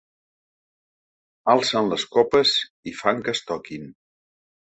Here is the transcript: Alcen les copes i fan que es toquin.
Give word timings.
Alcen 1.53 1.91
les 1.91 2.07
copes 2.17 2.53
i 2.93 2.93
fan 3.01 3.23
que 3.27 3.35
es 3.37 3.43
toquin. 3.51 3.85